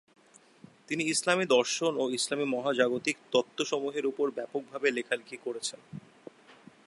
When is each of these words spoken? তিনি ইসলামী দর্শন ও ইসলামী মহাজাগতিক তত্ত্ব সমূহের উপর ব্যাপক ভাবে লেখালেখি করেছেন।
তিনি 0.87 1.03
ইসলামী 1.03 1.45
দর্শন 1.45 1.93
ও 1.97 2.03
ইসলামী 2.09 2.45
মহাজাগতিক 2.45 3.17
তত্ত্ব 3.31 3.59
সমূহের 3.65 4.05
উপর 4.05 4.27
ব্যাপক 4.31 4.61
ভাবে 4.71 4.87
লেখালেখি 4.91 5.37
করেছেন। 5.45 5.79